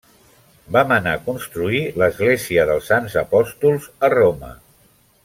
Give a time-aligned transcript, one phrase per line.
[0.77, 4.51] Va manar construir l'església dels Sants Apòstols a Roma.